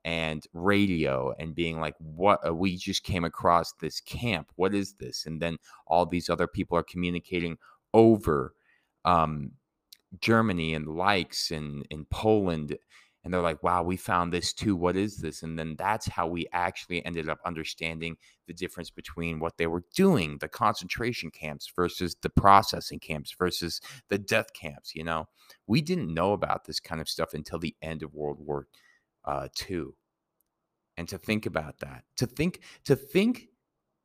and 0.05 0.47
radio 0.53 1.35
and 1.39 1.55
being 1.55 1.81
like 1.81 1.95
what 1.99 2.47
uh, 2.47 2.55
we 2.55 2.77
just 2.77 3.03
came 3.03 3.25
across 3.25 3.73
this 3.81 4.01
camp 4.01 4.53
what 4.57 4.75
is 4.75 4.95
this 4.95 5.27
and 5.27 5.43
then 5.43 5.57
all 5.87 6.07
these 6.07 6.31
other 6.31 6.47
people 6.47 6.79
are 6.79 6.83
communicating 6.85 7.59
over 7.93 8.55
um, 9.05 9.51
germany 10.21 10.75
and 10.75 10.87
likes 10.87 11.51
and 11.51 11.87
in 11.91 12.05
poland 12.07 12.77
and 13.27 13.35
they're 13.35 13.43
like 13.43 13.61
wow 13.65 13.83
we 13.83 13.97
found 13.97 14.33
this 14.33 14.53
too 14.53 14.77
what 14.77 14.97
is 14.97 15.17
this? 15.17 15.43
And 15.43 15.59
then 15.59 15.75
that's 15.77 16.07
how 16.07 16.29
we 16.29 16.47
actually 16.53 17.05
ended 17.05 17.29
up 17.29 17.41
understanding 17.45 18.17
the 18.47 18.55
difference 18.55 18.89
between 18.89 19.41
what 19.41 19.59
they 19.59 19.67
were 19.67 19.83
doing 19.97 20.39
the 20.39 20.47
concentration 20.47 21.33
camps 21.33 21.71
versus 21.75 22.15
the 22.23 22.31
processing 22.31 23.01
camps 23.01 23.35
versus 23.37 23.81
the 24.09 24.17
death 24.17 24.53
camps 24.55 24.95
you 24.95 25.03
know? 25.03 25.27
We 25.67 25.83
didn't 25.83 26.15
know 26.15 26.35
about 26.35 26.67
this 26.67 26.79
kind 26.79 27.01
of 27.01 27.09
stuff 27.09 27.35
until 27.35 27.59
the 27.59 27.75
end 27.83 28.05
of 28.05 28.15
world 28.15 28.39
war 28.39 28.69
uh, 29.25 29.49
II 29.69 29.87
and 30.97 31.09
to 31.09 31.19
think 31.19 31.47
about 31.47 31.81
that 31.81 32.05
to 32.19 32.27
think 32.27 32.61
to 32.85 32.95
think 32.95 33.49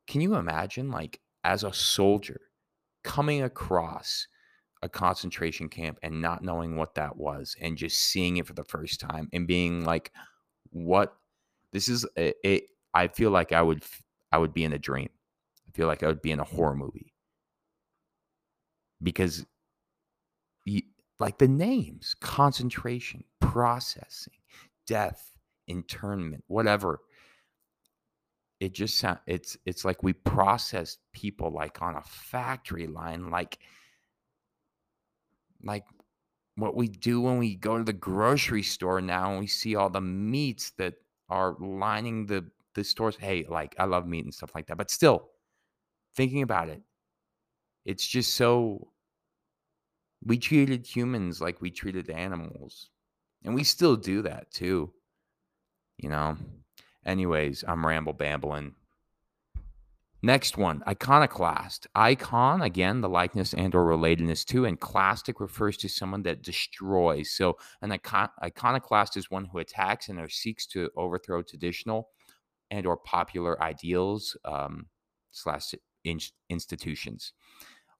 can 0.08 0.20
you 0.20 0.34
imagine 0.34 0.90
like 0.90 1.20
as 1.44 1.62
a 1.62 1.72
soldier 1.72 2.40
coming 3.04 3.40
across 3.40 4.26
a 4.82 4.88
concentration 4.88 5.68
camp 5.68 5.98
and 6.02 6.20
not 6.20 6.42
knowing 6.42 6.76
what 6.76 6.94
that 6.96 7.16
was 7.16 7.56
and 7.60 7.76
just 7.76 7.98
seeing 7.98 8.36
it 8.36 8.46
for 8.46 8.54
the 8.54 8.64
first 8.64 9.00
time 9.00 9.28
and 9.32 9.46
being 9.46 9.84
like 9.84 10.12
what? 10.70 11.14
This 11.72 11.88
is 11.88 12.06
it, 12.16 12.36
it 12.44 12.64
i 12.94 13.08
feel 13.08 13.30
like 13.30 13.52
i 13.52 13.62
would 13.62 13.82
i 14.30 14.38
would 14.38 14.52
be 14.52 14.64
in 14.64 14.72
a 14.72 14.78
dream. 14.78 15.08
I 15.68 15.70
feel 15.72 15.86
like 15.86 16.02
i 16.02 16.06
would 16.06 16.22
be 16.22 16.32
in 16.32 16.40
a 16.40 16.44
horror 16.44 16.76
movie. 16.76 17.14
Because 19.02 19.44
like 21.18 21.38
the 21.38 21.48
names 21.48 22.16
concentration 22.20 23.22
processing 23.40 24.34
death 24.86 25.32
internment 25.68 26.42
whatever 26.48 27.00
it 28.58 28.72
just 28.74 28.98
sound 28.98 29.18
it's 29.26 29.56
it's 29.64 29.84
like 29.84 30.02
we 30.02 30.12
process 30.12 30.98
people 31.12 31.50
like 31.50 31.80
on 31.80 31.94
a 31.94 32.02
factory 32.02 32.86
line 32.86 33.30
like 33.30 33.60
like 35.64 35.84
what 36.56 36.76
we 36.76 36.88
do 36.88 37.20
when 37.20 37.38
we 37.38 37.54
go 37.54 37.78
to 37.78 37.84
the 37.84 37.92
grocery 37.92 38.62
store 38.62 39.00
now 39.00 39.30
and 39.30 39.40
we 39.40 39.46
see 39.46 39.74
all 39.74 39.88
the 39.88 40.00
meats 40.00 40.72
that 40.78 40.94
are 41.28 41.56
lining 41.60 42.26
the 42.26 42.44
the 42.74 42.84
stores 42.84 43.16
hey 43.16 43.44
like 43.48 43.74
i 43.78 43.84
love 43.84 44.06
meat 44.06 44.24
and 44.24 44.34
stuff 44.34 44.52
like 44.54 44.66
that 44.66 44.76
but 44.76 44.90
still 44.90 45.30
thinking 46.16 46.42
about 46.42 46.68
it 46.68 46.82
it's 47.84 48.06
just 48.06 48.34
so 48.34 48.88
we 50.24 50.38
treated 50.38 50.86
humans 50.86 51.40
like 51.40 51.60
we 51.60 51.70
treated 51.70 52.10
animals 52.10 52.90
and 53.44 53.54
we 53.54 53.64
still 53.64 53.96
do 53.96 54.22
that 54.22 54.50
too 54.50 54.92
you 55.98 56.08
know? 56.08 56.36
Anyways 57.04 57.64
i'm 57.66 57.84
ramble 57.86 58.12
bambling 58.12 58.74
Next 60.24 60.56
one, 60.56 60.84
iconoclast. 60.86 61.88
Icon, 61.96 62.62
again, 62.62 63.00
the 63.00 63.08
likeness 63.08 63.54
and 63.54 63.74
or 63.74 63.84
relatedness 63.84 64.44
to, 64.46 64.64
and 64.66 64.78
clastic 64.78 65.40
refers 65.40 65.76
to 65.78 65.88
someone 65.88 66.22
that 66.22 66.42
destroys. 66.42 67.32
So 67.32 67.58
an 67.82 67.90
icon- 67.90 68.30
iconoclast 68.42 69.16
is 69.16 69.30
one 69.32 69.46
who 69.46 69.58
attacks 69.58 70.08
and 70.08 70.20
or 70.20 70.28
seeks 70.28 70.66
to 70.68 70.90
overthrow 70.96 71.42
traditional 71.42 72.10
and 72.70 72.86
or 72.86 72.96
popular 72.98 73.60
ideals 73.60 74.36
um, 74.44 74.86
slash 75.32 75.74
in- 76.04 76.20
institutions. 76.48 77.32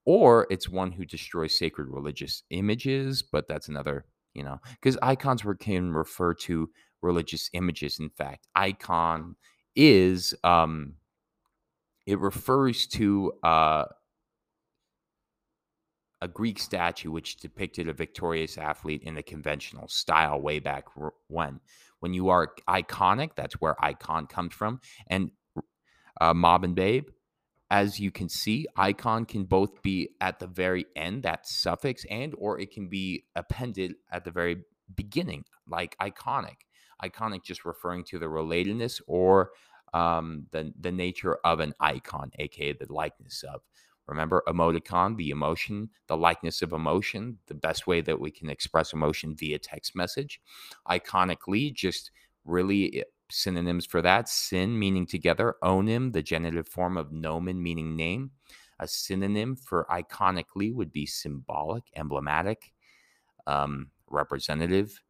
Or 0.04 0.46
it's 0.48 0.68
one 0.68 0.92
who 0.92 1.04
destroys 1.04 1.58
sacred 1.58 1.88
religious 1.88 2.44
images, 2.50 3.22
but 3.22 3.48
that's 3.48 3.68
another, 3.68 4.04
you 4.32 4.44
know, 4.44 4.58
because 4.80 4.96
icons 5.02 5.42
can 5.58 5.92
refer 5.92 6.34
to 6.34 6.70
religious 7.02 7.50
images. 7.52 7.98
In 7.98 8.10
fact, 8.10 8.46
icon 8.54 9.34
is 9.74 10.34
um, 10.44 10.94
it 12.06 12.18
refers 12.18 12.86
to 12.88 13.32
uh, 13.42 13.84
a 16.20 16.28
Greek 16.28 16.58
statue 16.58 17.10
which 17.10 17.36
depicted 17.36 17.88
a 17.88 17.92
victorious 17.92 18.56
athlete 18.56 19.02
in 19.02 19.16
a 19.16 19.22
conventional 19.22 19.88
style 19.88 20.40
way 20.40 20.58
back 20.60 20.86
when. 21.28 21.60
When 22.00 22.14
you 22.14 22.28
are 22.28 22.52
iconic, 22.68 23.30
that's 23.36 23.54
where 23.54 23.76
icon 23.84 24.26
comes 24.26 24.54
from. 24.54 24.80
And 25.08 25.30
uh, 26.20 26.34
Mob 26.34 26.64
and 26.64 26.74
Babe, 26.74 27.08
as 27.70 27.98
you 27.98 28.10
can 28.10 28.28
see, 28.28 28.66
icon 28.76 29.24
can 29.24 29.44
both 29.44 29.82
be 29.82 30.10
at 30.20 30.38
the 30.38 30.46
very 30.46 30.86
end, 30.94 31.22
that 31.22 31.46
suffix, 31.46 32.04
and 32.10 32.34
or 32.38 32.60
it 32.60 32.70
can 32.70 32.88
be 32.88 33.24
appended 33.34 33.94
at 34.10 34.24
the 34.24 34.30
very 34.30 34.62
beginning, 34.94 35.44
like 35.66 35.96
iconic. 35.98 36.56
Iconic 37.02 37.42
just 37.42 37.64
referring 37.64 38.04
to 38.04 38.18
the 38.18 38.26
relatedness 38.26 39.00
or 39.06 39.50
um, 39.92 40.46
the 40.50 40.72
the 40.80 40.92
nature 40.92 41.36
of 41.44 41.60
an 41.60 41.74
icon, 41.80 42.30
aka 42.38 42.72
the 42.72 42.92
likeness 42.92 43.42
of. 43.42 43.62
Remember, 44.06 44.42
emoticon, 44.48 45.16
the 45.16 45.30
emotion, 45.30 45.88
the 46.08 46.16
likeness 46.16 46.60
of 46.60 46.72
emotion, 46.72 47.38
the 47.46 47.54
best 47.54 47.86
way 47.86 48.00
that 48.00 48.20
we 48.20 48.30
can 48.30 48.50
express 48.50 48.92
emotion 48.92 49.36
via 49.36 49.58
text 49.58 49.94
message. 49.94 50.40
Iconically, 50.88 51.72
just 51.72 52.10
really 52.44 53.00
eh, 53.00 53.02
synonyms 53.30 53.86
for 53.86 54.02
that 54.02 54.28
sin 54.28 54.78
meaning 54.78 55.06
together, 55.06 55.54
onym, 55.62 56.12
the 56.12 56.22
genitive 56.22 56.68
form 56.68 56.96
of 56.96 57.12
nomen 57.12 57.62
meaning 57.62 57.96
name. 57.96 58.32
A 58.80 58.88
synonym 58.88 59.54
for 59.54 59.86
iconically 59.88 60.74
would 60.74 60.92
be 60.92 61.06
symbolic, 61.06 61.84
emblematic, 61.94 62.72
um, 63.46 63.90
representative 64.08 65.00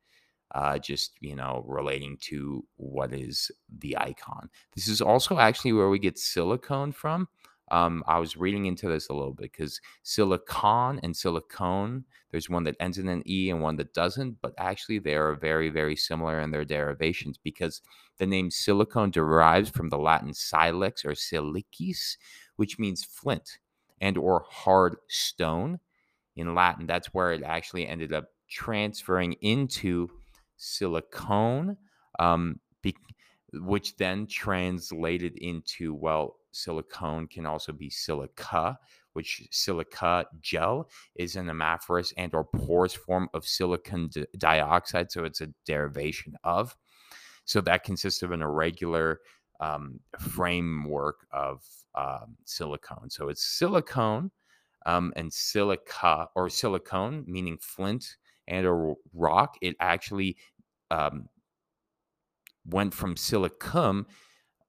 uh, 0.55 0.79
just 0.79 1.13
you 1.21 1.35
know 1.35 1.65
relating 1.67 2.17
to 2.21 2.65
what 2.77 3.13
is 3.13 3.51
the 3.79 3.97
icon. 3.99 4.49
This 4.75 4.89
is 4.89 5.01
also 5.01 5.39
actually 5.39 5.73
where 5.73 5.89
we 5.89 5.99
get 5.99 6.19
silicone 6.19 6.93
from. 6.93 7.29
Um, 7.71 8.05
I 8.07 8.19
was 8.19 8.37
reading 8.37 8.67
into 8.67 8.87
this 8.87 9.09
a 9.09 9.15
little 9.15 9.33
bit 9.33 9.51
because 9.51 9.81
silicon 10.03 11.01
and 11.03 11.17
silicone, 11.17 12.05
there's 12.31 12.51
one 12.51 12.65
that 12.65 12.77
ends 12.81 12.99
in 12.99 13.09
an 13.09 13.23
e 13.27 13.49
and 13.49 13.63
one 13.63 13.77
that 13.77 13.95
doesn't, 13.95 14.43
but 14.43 14.53
actually 14.59 14.99
they 14.99 15.15
are 15.15 15.35
very 15.35 15.71
very 15.71 15.97
similar 15.97 16.41
in 16.41 16.51
their 16.51 16.67
derivations 16.67 17.39
because 17.39 17.81
the 18.19 18.27
name 18.27 18.51
silicone 18.51 19.11
derives 19.11 19.71
from 19.71 19.89
the 19.89 19.99
Latin 19.99 20.35
silex 20.35 21.05
or 21.05 21.13
silicis, 21.13 22.17
which 22.57 22.79
means 22.79 23.05
flint 23.05 23.59
and 24.03 24.19
or 24.19 24.45
hard 24.51 24.97
stone 25.09 25.81
in 26.37 26.55
Latin. 26.55 26.87
That's 26.87 27.15
where 27.15 27.33
it 27.33 27.43
actually 27.43 27.87
ended 27.87 28.13
up 28.13 28.27
transferring 28.51 29.33
into 29.41 30.11
silicone, 30.63 31.77
um, 32.21 32.61
be, 32.83 32.95
which 33.53 33.97
then 33.97 34.27
translated 34.27 35.37
into, 35.39 35.93
well, 35.93 36.37
silicone 36.53 37.27
can 37.27 37.47
also 37.47 37.73
be 37.73 37.91
silica, 37.91 38.79
which 39.15 39.47
silica 39.51 40.25
gel 40.41 40.89
is 41.17 41.37
an 41.37 41.51
amorphous 41.51 42.13
and 42.17 42.33
or 42.33 42.45
porous 42.45 42.95
form 42.95 43.29
of 43.35 43.47
silicon 43.47 44.09
di- 44.09 44.25
dioxide. 44.39 45.11
So 45.11 45.25
it's 45.25 45.41
a 45.41 45.49
derivation 45.67 46.37
of. 46.45 46.77
So 47.45 47.61
that 47.63 47.83
consists 47.83 48.23
of 48.23 48.31
an 48.31 48.41
irregular 48.43 49.21
um, 49.59 49.99
framework 50.19 51.27
of 51.33 51.65
um, 51.97 52.37
silicone. 52.45 53.11
So 53.11 53.29
it's 53.29 53.45
silicone 53.45 54.31
um, 54.87 55.13
and 55.17 55.33
silica 55.33 56.29
or 56.37 56.49
silicone, 56.49 57.25
meaning 57.27 57.59
flint 57.61 58.17
and 58.49 58.67
a 58.67 58.95
rock. 59.13 59.57
It 59.61 59.77
actually 59.81 60.37
um, 60.91 61.29
went 62.67 62.95
from 62.95 63.17
silicum 63.17 64.07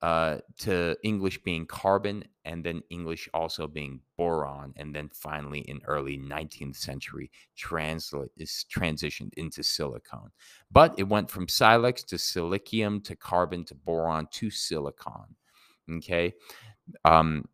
uh, 0.01 0.39
to 0.57 0.97
English 1.03 1.41
being 1.43 1.65
carbon, 1.65 2.25
and 2.43 2.61
then 2.61 2.81
English 2.89 3.29
also 3.33 3.67
being 3.67 4.01
boron, 4.17 4.73
and 4.75 4.93
then 4.93 5.09
finally 5.13 5.59
in 5.61 5.79
early 5.87 6.17
19th 6.17 6.75
century 6.75 7.31
translate 7.55 8.31
is 8.35 8.65
transitioned 8.69 9.31
into 9.37 9.63
silicone. 9.63 10.29
But 10.69 10.93
it 10.97 11.07
went 11.07 11.31
from 11.31 11.47
silex 11.47 12.03
to 12.03 12.17
silicium 12.17 13.01
to 13.05 13.15
carbon 13.15 13.63
to 13.65 13.75
boron 13.75 14.27
to 14.31 14.49
silicon. 14.49 15.37
Okay. 15.89 16.33
Um, 17.05 17.45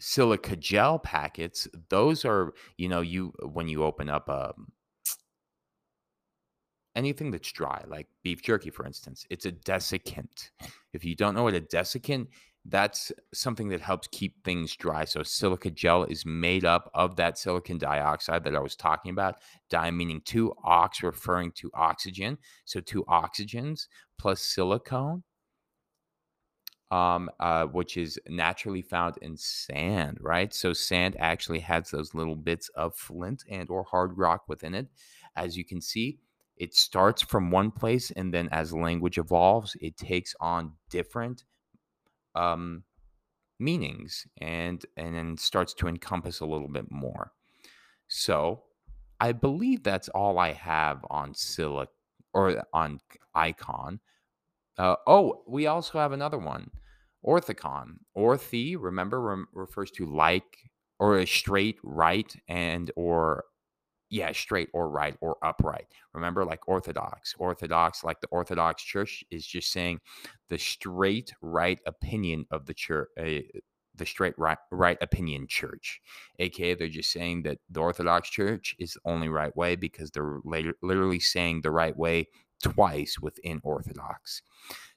silica 0.00 0.56
gel 0.56 0.98
packets 0.98 1.68
those 1.88 2.24
are 2.24 2.52
you 2.78 2.88
know 2.88 3.00
you 3.00 3.32
uh, 3.42 3.46
when 3.46 3.68
you 3.68 3.84
open 3.84 4.08
up 4.08 4.28
a 4.28 4.52
anything 6.94 7.30
that's 7.30 7.52
dry, 7.52 7.82
like 7.88 8.06
beef 8.22 8.42
jerky, 8.42 8.70
for 8.70 8.86
instance, 8.86 9.26
it's 9.30 9.46
a 9.46 9.52
desiccant. 9.52 10.50
If 10.92 11.04
you 11.04 11.14
don't 11.14 11.34
know 11.34 11.44
what 11.44 11.54
a 11.54 11.60
desiccant, 11.60 12.28
that's 12.66 13.10
something 13.32 13.68
that 13.68 13.80
helps 13.80 14.08
keep 14.08 14.44
things 14.44 14.76
dry. 14.76 15.04
So 15.06 15.22
silica 15.22 15.70
gel 15.70 16.04
is 16.04 16.26
made 16.26 16.64
up 16.64 16.90
of 16.94 17.16
that 17.16 17.38
silicon 17.38 17.78
dioxide 17.78 18.44
that 18.44 18.54
I 18.54 18.60
was 18.60 18.76
talking 18.76 19.12
about. 19.12 19.36
Di 19.70 19.90
meaning 19.90 20.20
two, 20.24 20.52
ox 20.62 21.02
referring 21.02 21.52
to 21.52 21.70
oxygen. 21.74 22.36
So 22.66 22.80
two 22.80 23.04
oxygens 23.04 23.86
plus 24.18 24.42
silicone, 24.42 25.22
um, 26.90 27.30
uh, 27.38 27.66
which 27.66 27.96
is 27.96 28.18
naturally 28.28 28.82
found 28.82 29.16
in 29.22 29.36
sand, 29.36 30.18
right? 30.20 30.52
So 30.52 30.72
sand 30.72 31.16
actually 31.18 31.60
has 31.60 31.90
those 31.90 32.14
little 32.14 32.36
bits 32.36 32.68
of 32.70 32.96
flint 32.96 33.44
and 33.48 33.70
or 33.70 33.84
hard 33.84 34.18
rock 34.18 34.44
within 34.48 34.74
it. 34.74 34.88
As 35.36 35.56
you 35.56 35.64
can 35.64 35.80
see, 35.80 36.18
it 36.56 36.74
starts 36.74 37.22
from 37.22 37.50
one 37.50 37.70
place 37.70 38.10
and 38.10 38.34
then 38.34 38.48
as 38.50 38.72
language 38.72 39.18
evolves, 39.18 39.76
it 39.80 39.96
takes 39.96 40.34
on 40.40 40.72
different 40.90 41.44
um, 42.34 42.82
meanings 43.58 44.26
and 44.38 44.84
and 44.96 45.14
then 45.14 45.36
starts 45.36 45.74
to 45.74 45.86
encompass 45.86 46.40
a 46.40 46.46
little 46.46 46.68
bit 46.68 46.90
more. 46.90 47.32
So 48.08 48.64
I 49.20 49.32
believe 49.32 49.82
that's 49.82 50.08
all 50.08 50.38
I 50.38 50.52
have 50.52 51.04
on 51.10 51.34
Silic 51.34 51.88
or 52.32 52.64
on 52.72 53.00
icon. 53.34 54.00
Uh, 54.78 54.96
oh, 55.06 55.42
we 55.46 55.66
also 55.66 55.98
have 55.98 56.12
another 56.12 56.38
one, 56.38 56.70
orthicon. 57.26 57.96
Orthe, 58.16 58.76
remember, 58.78 59.20
rem- 59.20 59.48
refers 59.52 59.90
to 59.92 60.06
like 60.06 60.70
or 60.98 61.18
a 61.18 61.26
straight, 61.26 61.78
right, 61.82 62.34
and 62.46 62.90
or 62.94 63.44
yeah, 64.10 64.32
straight 64.32 64.68
or 64.74 64.90
right 64.90 65.16
or 65.20 65.36
upright. 65.42 65.86
Remember, 66.12 66.44
like 66.44 66.68
Orthodox, 66.68 67.34
Orthodox, 67.38 68.04
like 68.04 68.20
the 68.20 68.28
Orthodox 68.28 68.82
Church 68.82 69.24
is 69.30 69.46
just 69.46 69.72
saying 69.72 70.00
the 70.48 70.58
straight 70.58 71.32
right 71.40 71.78
opinion 71.86 72.44
of 72.50 72.66
the 72.66 72.74
church, 72.74 73.08
uh, 73.18 73.40
the 73.94 74.06
straight 74.06 74.36
right, 74.36 74.58
right 74.72 74.98
opinion 75.00 75.46
church. 75.48 76.00
AKA, 76.38 76.74
they're 76.74 76.88
just 76.88 77.12
saying 77.12 77.42
that 77.44 77.58
the 77.70 77.80
Orthodox 77.80 78.28
Church 78.30 78.74
is 78.78 78.94
the 78.94 79.00
only 79.04 79.28
right 79.28 79.54
way 79.56 79.76
because 79.76 80.10
they're 80.10 80.40
literally 80.44 81.20
saying 81.20 81.60
the 81.62 81.70
right 81.70 81.96
way 81.96 82.26
twice 82.62 83.18
within 83.20 83.60
Orthodox. 83.62 84.42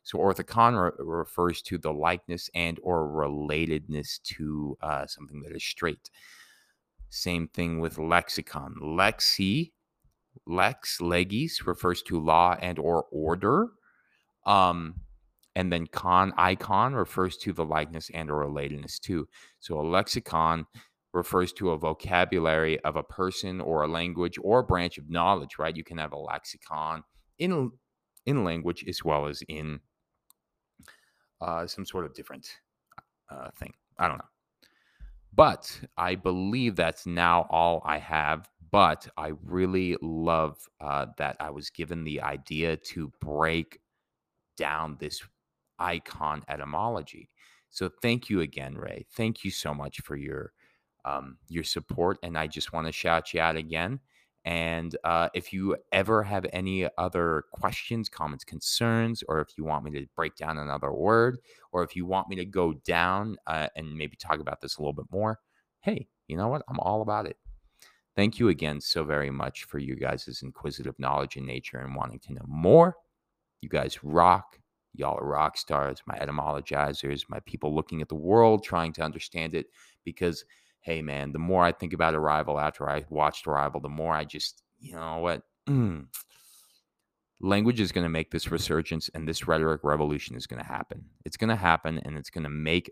So 0.03 0.17
orthicon 0.17 0.82
re- 0.82 0.91
refers 1.00 1.62
to 1.63 1.77
the 1.77 1.93
likeness 1.93 2.50
and 2.53 2.79
or 2.84 3.08
relatedness 3.08 4.22
to 4.24 4.77
uh, 4.82 5.08
something 5.08 5.41
that 5.43 5.55
is 5.55 5.63
straight. 5.63 6.10
Same 7.10 7.48
thing 7.48 7.79
with 7.79 7.98
lexicon. 7.98 8.75
Lexi, 8.82 9.72
lex 10.46 11.00
legis 11.00 11.65
refers 11.65 12.01
to 12.03 12.20
law 12.20 12.58
and 12.60 12.79
or 12.79 13.05
order. 13.12 13.70
Um, 14.46 14.96
and 15.55 15.72
then 15.72 15.88
con 15.88 16.34
icon 16.36 16.96
refers 16.96 17.38
to 17.38 17.53
the 17.53 17.63
likeness 17.63 18.10
and 18.13 18.29
or 18.29 18.43
relatedness 18.46 19.00
too. 19.00 19.27
So 19.60 19.79
a 19.79 19.86
lexicon 19.88 20.65
refers 21.13 21.53
to 21.53 21.70
a 21.70 21.77
vocabulary 21.77 22.79
of 22.82 22.96
a 22.96 23.03
person 23.03 23.62
or 23.62 23.84
a 23.84 23.88
language 23.88 24.38
or 24.41 24.60
a 24.60 24.63
branch 24.63 24.98
of 24.98 25.10
knowledge, 25.10 25.60
right? 25.60 25.77
You 25.77 25.84
can 25.84 26.00
have 26.00 26.12
a 26.12 26.17
lexicon 26.17 27.03
in 27.40 27.72
in 28.25 28.44
language 28.44 28.86
as 28.88 29.04
well 29.04 29.28
as 29.28 29.42
in 29.48 29.80
uh, 31.42 31.68
some 31.68 31.86
sort 31.86 32.06
of 32.06 32.13
different 32.13 32.48
uh, 33.30 33.50
thing. 33.58 33.74
I 33.98 34.08
don't 34.08 34.18
know. 34.18 34.25
But 35.36 35.80
I 35.98 36.16
believe 36.16 36.75
that's 36.75 37.06
now 37.06 37.48
all 37.50 37.82
I 37.86 37.98
have. 37.98 38.50
But 38.72 39.08
I 39.18 39.34
really 39.44 39.98
love 40.02 40.58
uh, 40.82 41.08
that 41.18 41.38
I 41.40 41.52
was 41.52 41.70
given 41.70 42.04
the 42.04 42.22
idea 42.22 42.75
to 42.78 43.12
break 43.22 43.80
down 44.58 44.98
this 45.00 45.22
icon 45.80 46.44
etymology. 46.50 47.30
So 47.70 47.90
thank 48.02 48.30
you 48.30 48.42
again, 48.42 48.75
Ray. 48.75 49.06
Thank 49.13 49.44
you 49.44 49.52
so 49.52 49.74
much 49.74 50.02
for 50.02 50.16
your 50.16 50.54
um, 51.06 51.38
your 51.50 51.63
support, 51.66 52.18
and 52.24 52.38
I 52.38 52.48
just 52.48 52.74
want 52.74 52.88
to 52.88 52.94
shout 52.94 53.34
you 53.34 53.42
out 53.42 53.58
again. 53.58 54.00
And 54.46 54.96
uh, 55.06 55.30
if 55.34 55.54
you 55.54 55.78
ever 55.92 56.22
have 56.24 56.46
any 56.52 56.88
other 56.98 57.46
questions, 57.54 58.10
comments, 58.10 58.44
concerns, 58.44 59.24
or 59.30 59.39
if 59.39 59.58
you 59.58 59.63
want 59.63 59.86
me 59.86 59.91
to 59.91 60.06
break 60.15 60.36
down 60.36 60.58
another 60.58 60.91
word, 60.91 61.38
or 61.72 61.84
if 61.84 61.96
you 61.96 62.06
want 62.06 62.28
me 62.28 62.36
to 62.36 62.46
go 62.46 62.74
down 62.74 63.38
uh, 63.48 63.67
and 63.78 63.96
maybe 63.96 64.17
talk 64.17 64.39
about 64.39 64.60
this 64.60 64.78
a 64.78 64.82
little 64.82 64.94
bit 64.94 65.06
more, 65.12 65.39
hey, 65.80 66.08
you 66.28 66.36
know 66.36 66.50
what? 66.50 66.63
I'm 66.67 66.80
all 66.80 67.02
about 67.02 67.26
it. 67.26 67.38
Thank 68.15 68.38
you 68.38 68.50
again 68.50 68.80
so 68.82 69.04
very 69.04 69.32
much 69.32 69.63
for 69.63 69.80
you 69.80 69.96
guys' 69.96 70.41
inquisitive 70.44 71.00
knowledge 71.00 71.38
in 71.38 71.46
nature 71.46 71.78
and 71.78 71.96
wanting 71.96 72.20
to 72.20 72.34
know 72.34 72.46
more. 72.46 72.96
You 73.62 73.70
guys 73.70 74.04
rock. 74.04 74.60
Y'all 74.94 75.17
are 75.17 75.26
rock 75.26 75.58
stars, 75.58 76.04
my 76.06 76.15
etymologizers, 76.20 77.24
my 77.28 77.39
people 77.48 77.74
looking 77.74 78.02
at 78.02 78.10
the 78.10 78.15
world, 78.15 78.63
trying 78.63 78.94
to 78.94 79.02
understand 79.02 79.56
it. 79.56 79.65
Because, 80.04 80.46
hey, 80.84 81.02
man, 81.02 81.32
the 81.32 81.39
more 81.39 81.63
I 81.63 81.72
think 81.72 81.93
about 81.93 82.13
Arrival 82.13 82.60
after 82.60 82.89
I 82.89 83.06
watched 83.10 83.48
Arrival, 83.48 83.80
the 83.80 83.89
more 83.89 84.13
I 84.13 84.26
just, 84.26 84.63
you 84.80 84.93
know 84.93 85.19
what? 85.19 85.41
Mm, 85.67 86.08
language 87.39 87.80
is 87.80 87.91
going 87.91 88.04
to 88.04 88.10
make 88.10 88.32
this 88.32 88.52
resurgence 88.52 89.10
and 89.13 89.28
this 89.28 89.48
rhetoric 89.48 89.82
revolution 89.84 90.36
is 90.36 90.46
going 90.46 90.62
to 90.62 90.67
happen. 90.67 91.04
It's 91.26 91.38
going 91.38 91.50
to 91.50 91.56
happen 91.56 92.00
and 92.00 92.17
it's 92.17 92.30
going 92.30 92.43
to 92.43 92.50
make 92.50 92.91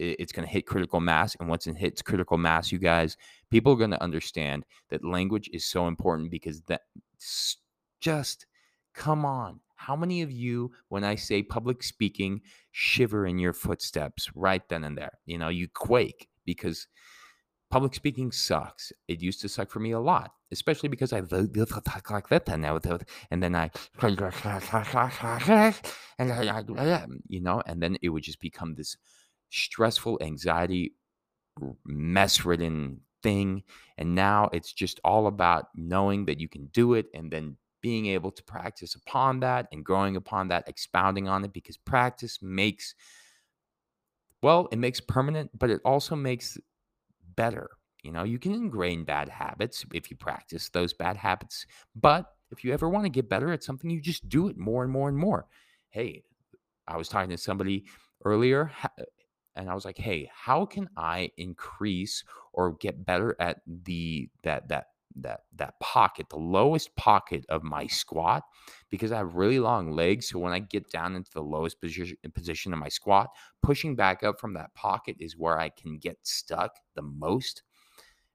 it's 0.00 0.32
going 0.32 0.46
to 0.46 0.52
hit 0.52 0.66
critical 0.66 1.00
mass. 1.00 1.36
And 1.38 1.48
once 1.48 1.68
it 1.68 1.76
hits 1.76 2.02
critical 2.02 2.36
mass, 2.36 2.72
you 2.72 2.78
guys, 2.78 3.16
people 3.48 3.72
are 3.72 3.76
going 3.76 3.92
to 3.92 4.02
understand 4.02 4.64
that 4.90 5.04
language 5.04 5.48
is 5.52 5.64
so 5.64 5.86
important 5.86 6.32
because 6.32 6.62
that 6.62 6.82
just 8.00 8.46
come 8.92 9.24
on. 9.24 9.60
How 9.76 9.94
many 9.94 10.22
of 10.22 10.32
you, 10.32 10.72
when 10.88 11.04
I 11.04 11.14
say 11.14 11.44
public 11.44 11.82
speaking, 11.82 12.40
shiver 12.72 13.24
in 13.26 13.38
your 13.38 13.52
footsteps 13.52 14.30
right 14.34 14.68
then 14.68 14.82
and 14.82 14.98
there? 14.98 15.18
You 15.26 15.38
know, 15.38 15.48
you 15.48 15.68
quake 15.68 16.28
because 16.44 16.86
public 17.70 17.94
speaking 17.94 18.32
sucks. 18.32 18.92
It 19.08 19.22
used 19.22 19.40
to 19.40 19.48
suck 19.48 19.70
for 19.70 19.80
me 19.80 19.92
a 19.92 20.00
lot, 20.00 20.32
especially 20.52 20.88
because 20.88 21.12
I 21.12 21.20
talk 21.20 22.10
like 22.10 22.28
that 22.28 22.48
now, 22.58 22.78
and 23.30 23.42
then 23.42 23.54
I, 23.54 23.70
and 26.18 26.30
you 27.26 27.40
know, 27.40 27.62
and 27.66 27.82
then 27.82 27.96
it 28.02 28.10
would 28.10 28.22
just 28.22 28.40
become 28.40 28.74
this 28.74 28.96
stressful, 29.50 30.18
anxiety, 30.22 30.94
mess 31.84 32.44
ridden 32.44 33.00
thing. 33.22 33.62
And 33.98 34.14
now 34.14 34.50
it's 34.52 34.72
just 34.72 35.00
all 35.04 35.26
about 35.26 35.66
knowing 35.74 36.26
that 36.26 36.40
you 36.40 36.48
can 36.48 36.66
do 36.66 36.94
it 36.94 37.06
and 37.14 37.30
then 37.30 37.56
being 37.80 38.06
able 38.06 38.30
to 38.30 38.42
practice 38.44 38.94
upon 38.94 39.40
that 39.40 39.66
and 39.72 39.84
growing 39.84 40.16
upon 40.16 40.48
that, 40.48 40.68
expounding 40.68 41.28
on 41.28 41.44
it 41.44 41.52
because 41.52 41.76
practice 41.76 42.38
makes, 42.40 42.94
well, 44.44 44.68
it 44.70 44.78
makes 44.78 45.00
permanent, 45.00 45.50
but 45.58 45.70
it 45.70 45.80
also 45.86 46.14
makes 46.14 46.58
better. 47.34 47.70
You 48.02 48.12
know, 48.12 48.24
you 48.24 48.38
can 48.38 48.52
ingrain 48.52 49.04
bad 49.04 49.30
habits 49.30 49.86
if 49.94 50.10
you 50.10 50.18
practice 50.18 50.68
those 50.68 50.92
bad 50.92 51.16
habits. 51.16 51.64
But 51.96 52.26
if 52.50 52.62
you 52.62 52.74
ever 52.74 52.86
want 52.90 53.06
to 53.06 53.08
get 53.08 53.30
better 53.30 53.54
at 53.54 53.64
something, 53.64 53.88
you 53.88 54.02
just 54.02 54.28
do 54.28 54.48
it 54.48 54.58
more 54.58 54.82
and 54.82 54.92
more 54.92 55.08
and 55.08 55.16
more. 55.16 55.46
Hey, 55.88 56.24
I 56.86 56.98
was 56.98 57.08
talking 57.08 57.30
to 57.30 57.38
somebody 57.38 57.86
earlier 58.26 58.70
and 59.56 59.70
I 59.70 59.74
was 59.74 59.86
like, 59.86 59.96
"Hey, 59.96 60.30
how 60.30 60.66
can 60.66 60.90
I 60.94 61.30
increase 61.38 62.22
or 62.52 62.74
get 62.74 63.06
better 63.06 63.34
at 63.40 63.62
the 63.66 64.28
that 64.42 64.68
that 64.68 64.88
that 65.16 65.40
that 65.54 65.78
pocket, 65.80 66.28
the 66.28 66.36
lowest 66.36 66.94
pocket 66.96 67.44
of 67.48 67.62
my 67.62 67.86
squat 67.86 68.42
because 68.90 69.12
I 69.12 69.18
have 69.18 69.34
really 69.34 69.58
long 69.58 69.90
legs. 69.90 70.28
So 70.28 70.38
when 70.38 70.52
I 70.52 70.58
get 70.58 70.90
down 70.90 71.14
into 71.14 71.30
the 71.32 71.42
lowest 71.42 71.80
position 71.80 72.16
position 72.34 72.72
of 72.72 72.78
my 72.78 72.88
squat, 72.88 73.30
pushing 73.62 73.96
back 73.96 74.22
up 74.22 74.40
from 74.40 74.54
that 74.54 74.74
pocket 74.74 75.16
is 75.20 75.36
where 75.36 75.58
I 75.58 75.68
can 75.68 75.98
get 75.98 76.18
stuck 76.22 76.76
the 76.94 77.02
most. 77.02 77.62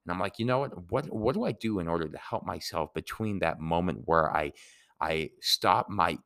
And 0.06 0.14
I'm 0.14 0.20
like, 0.20 0.40
you 0.40 0.46
know 0.46 0.60
what? 0.60 0.92
What 0.92 1.14
what 1.14 1.36
do 1.36 1.46
I 1.46 1.52
do 1.52 1.80
in 1.80 1.88
order 1.88 2.08
to 2.08 2.18
help 2.18 2.46
myself 2.46 2.94
between 2.94 3.40
that 3.40 3.60
moment 3.60 4.04
where 4.06 4.36
I 4.36 4.54
I 5.02 5.32
stop 5.42 5.90
my 5.90 6.18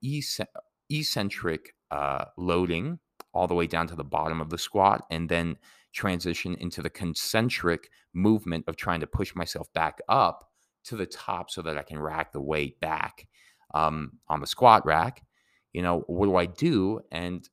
eccentric 0.89 1.76
uh, 1.92 2.26
loading 2.38 3.00
all 3.34 3.48
the 3.48 3.54
way 3.54 3.68
down 3.68 3.88
to 3.88 3.96
the 3.96 4.04
bottom 4.04 4.42
of 4.42 4.50
the 4.50 4.58
squat 4.58 5.06
and 5.10 5.30
then 5.30 5.58
transition 5.93 6.56
into 6.56 6.82
the 6.82 6.89
concentric 6.89 7.89
movement 8.13 8.65
of 8.67 8.75
trying 8.75 8.99
to 8.99 9.08
push 9.08 9.36
myself 9.36 9.71
back 9.73 9.99
up 10.10 10.49
to 10.86 10.95
the 10.95 11.06
top 11.06 11.49
so 11.49 11.62
that 11.62 11.77
I 11.77 11.84
can 11.84 11.99
rack 11.99 12.34
the 12.34 12.41
weight 12.41 12.79
back 12.79 13.27
um, 13.73 14.13
on 14.27 14.41
the 14.41 14.47
squat 14.47 14.86
rack. 14.86 15.23
You 15.71 15.82
know, 15.82 16.03
what 16.08 16.25
do 16.25 16.36
I 16.36 16.45
do? 16.45 17.01
And 17.12 17.47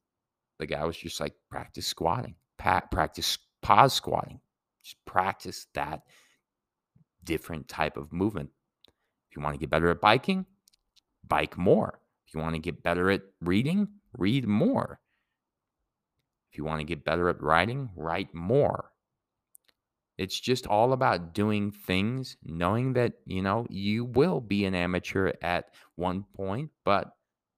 the 0.59 0.67
guy 0.67 0.85
was 0.85 0.97
just 0.97 1.21
like, 1.21 1.35
practice 1.51 1.87
squatting, 1.87 2.35
pa- 2.59 2.87
practice 2.91 3.39
pause 3.63 3.93
squatting, 3.93 4.41
just 4.83 4.97
practice 5.07 5.67
that 5.75 6.03
different 7.25 7.69
type 7.69 7.97
of 7.97 8.13
movement. 8.13 8.51
If 9.31 9.37
you 9.37 9.43
want 9.43 9.55
to 9.55 9.61
get 9.61 9.71
better 9.71 9.91
at 9.91 10.01
biking, 10.01 10.47
bike 11.27 11.57
more. 11.57 12.01
If 12.27 12.35
you 12.35 12.41
want 12.41 12.55
to 12.55 12.61
get 12.61 12.83
better 12.83 13.11
at 13.11 13.23
reading, 13.41 13.89
read 14.17 14.47
more. 14.47 15.01
If 16.51 16.59
you 16.59 16.65
want 16.65 16.81
to 16.81 16.85
get 16.85 17.05
better 17.05 17.29
at 17.29 17.43
writing, 17.43 17.91
write 17.95 18.35
more. 18.35 18.91
It's 20.19 20.39
just 20.39 20.67
all 20.67 20.93
about 20.93 21.33
doing 21.33 21.71
things, 21.71 22.37
knowing 22.45 22.93
that, 22.95 23.15
you 23.25 23.41
know, 23.41 23.67
you 23.71 24.05
will 24.05 24.41
be 24.41 24.65
an 24.67 24.75
amateur 24.75 25.33
at 25.41 25.73
one 25.97 26.25
point, 26.35 26.71
but 26.85 27.13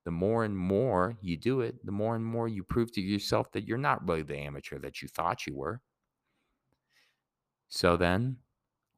the 0.04 0.10
more 0.10 0.44
and 0.44 0.56
more 0.56 1.16
you 1.20 1.36
do 1.36 1.60
it, 1.60 1.84
the 1.84 1.92
more 1.92 2.14
and 2.14 2.24
more 2.24 2.48
you 2.48 2.62
prove 2.62 2.92
to 2.92 3.00
yourself 3.00 3.50
that 3.52 3.66
you're 3.66 3.78
not 3.78 4.06
really 4.06 4.22
the 4.22 4.36
amateur 4.36 4.78
that 4.78 5.02
you 5.02 5.08
thought 5.08 5.46
you 5.46 5.56
were. 5.56 5.80
So 7.68 7.96
then 7.96 8.36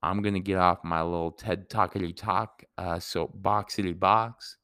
I'm 0.02 0.20
going 0.20 0.34
to 0.34 0.40
get 0.40 0.58
off 0.58 0.84
my 0.84 1.02
little 1.02 1.30
TED 1.30 1.70
Talkity 1.70 2.14
Talk 2.14 2.64
uh, 2.76 2.96
soapboxity 2.96 3.98
box 3.98 4.56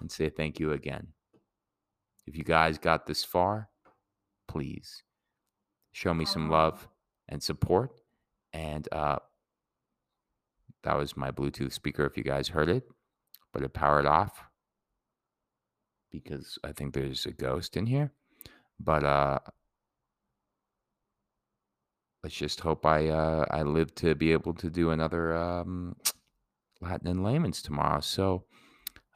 and 0.00 0.10
say 0.10 0.28
thank 0.28 0.60
you 0.60 0.72
again. 0.72 1.08
If 2.26 2.36
you 2.36 2.44
guys 2.44 2.78
got 2.78 3.06
this 3.06 3.24
far, 3.24 3.68
please 4.48 5.02
show 5.92 6.12
me 6.14 6.24
some 6.24 6.50
love 6.50 6.88
and 7.28 7.42
support. 7.42 7.92
And 8.52 8.88
uh, 8.90 9.18
that 10.82 10.96
was 10.96 11.16
my 11.16 11.30
Bluetooth 11.30 11.72
speaker 11.72 12.04
if 12.06 12.16
you 12.16 12.24
guys 12.24 12.48
heard 12.48 12.68
it, 12.68 12.84
but 13.52 13.62
it 13.62 13.74
powered 13.74 14.06
off 14.06 14.42
because 16.10 16.58
I 16.64 16.72
think 16.72 16.94
there's 16.94 17.26
a 17.26 17.32
ghost 17.32 17.76
in 17.76 17.86
here. 17.86 18.12
But 18.80 19.04
uh, 19.04 19.38
let's 22.22 22.36
just 22.36 22.60
hope 22.60 22.86
I 22.86 23.08
uh, 23.08 23.44
I 23.50 23.62
live 23.62 23.94
to 23.96 24.14
be 24.14 24.32
able 24.32 24.54
to 24.54 24.70
do 24.70 24.90
another 24.90 25.36
um, 25.36 25.96
Latin 26.80 27.08
in 27.08 27.22
layman's 27.22 27.60
tomorrow. 27.60 28.00
So 28.00 28.44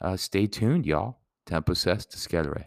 uh, 0.01 0.17
stay 0.17 0.47
tuned, 0.47 0.85
y'all. 0.85 1.17
Tempo 1.45 1.73
est 1.73 2.09
discedere. 2.11 2.61